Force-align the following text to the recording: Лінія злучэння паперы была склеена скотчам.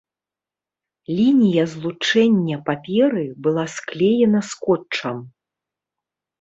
Лінія 1.17 1.65
злучэння 1.73 2.57
паперы 2.71 3.25
была 3.45 3.69
склеена 3.77 4.45
скотчам. 4.51 5.17